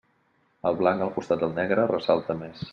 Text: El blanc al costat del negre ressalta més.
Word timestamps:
El 0.69 0.77
blanc 0.79 1.05
al 1.07 1.13
costat 1.19 1.45
del 1.45 1.55
negre 1.61 1.87
ressalta 1.95 2.41
més. 2.45 2.69